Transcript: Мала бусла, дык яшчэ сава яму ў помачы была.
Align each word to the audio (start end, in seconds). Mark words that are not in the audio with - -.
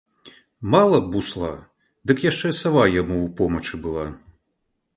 Мала 0.75 0.99
бусла, 1.15 1.51
дык 2.11 2.17
яшчэ 2.31 2.49
сава 2.63 2.87
яму 3.01 3.17
ў 3.19 3.29
помачы 3.43 3.75
была. 3.85 4.07